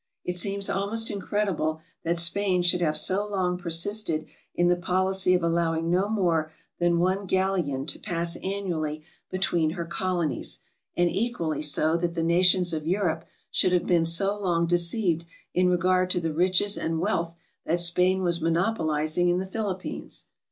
It 0.25 0.35
seems 0.35 0.67
almost 0.67 1.11
incredible 1.11 1.79
that 2.03 2.17
Spain 2.17 2.63
should 2.63 2.81
have 2.81 2.97
so 2.97 3.23
long 3.23 3.55
persisted 3.59 4.25
in 4.55 4.67
the 4.67 4.75
policy 4.75 5.35
of 5.35 5.43
allowing 5.43 5.91
no 5.91 6.09
more 6.09 6.51
than 6.79 6.97
one 6.97 7.27
406 7.27 7.33
TRAVELERS 7.33 7.59
AND 7.67 7.85
EXPLORERS 7.85 7.85
galleon 7.85 7.85
to 7.85 8.09
pass 8.49 8.61
annually 8.63 9.03
between 9.29 9.69
her 9.77 9.85
colonies, 9.85 10.61
and 10.97 11.11
equally 11.11 11.61
so 11.61 11.97
that 11.97 12.15
the 12.15 12.23
nations 12.23 12.73
of 12.73 12.87
Europe 12.87 13.25
should 13.51 13.73
have 13.73 13.85
been 13.85 14.05
so 14.05 14.35
long 14.39 14.65
de 14.65 14.77
ceived 14.77 15.25
in 15.53 15.69
regard 15.69 16.09
to 16.09 16.19
the 16.19 16.33
riches 16.33 16.79
and 16.79 16.99
wealth 16.99 17.35
that 17.67 17.79
Spain 17.79 18.23
was 18.23 18.41
monopolizing 18.41 19.29
in 19.29 19.37
the 19.37 19.45
Philippines. 19.45 20.25